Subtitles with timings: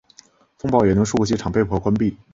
[0.57, 2.17] 风暴也令数个机场被迫关闭。